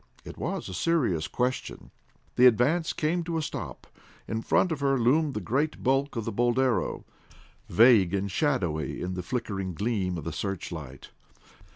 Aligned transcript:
It 0.25 0.35
was 0.35 0.67
a 0.67 0.73
serious 0.73 1.27
question. 1.27 1.91
The 2.35 2.47
Advance 2.47 2.91
came 2.91 3.23
to 3.25 3.37
a 3.37 3.41
stop. 3.43 3.85
In 4.27 4.41
front 4.41 4.71
of 4.71 4.79
her 4.79 4.97
loomed 4.97 5.35
the 5.35 5.39
great 5.39 5.83
bulk 5.83 6.15
of 6.15 6.25
the 6.25 6.31
Boldero, 6.31 7.05
vague 7.69 8.11
and 8.15 8.31
shadowy 8.31 8.99
in 8.99 9.13
the 9.13 9.21
flickering 9.21 9.75
gleam 9.75 10.17
of 10.17 10.23
the 10.23 10.33
searchlight. 10.33 11.09